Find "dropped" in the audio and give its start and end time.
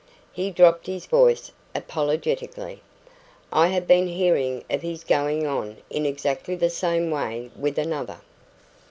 0.49-0.87